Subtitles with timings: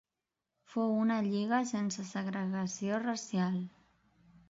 [0.75, 3.65] Fou una lliga sense segregació racial.